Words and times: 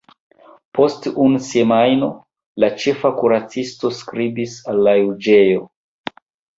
Post 0.79 1.05
unu 1.25 1.41
semajno 1.49 2.09
la 2.65 2.71
ĉefa 2.87 3.13
kuracisto 3.21 3.95
skribis 4.01 4.61
al 4.75 4.85
la 4.91 4.99
juĝejo. 5.05 5.67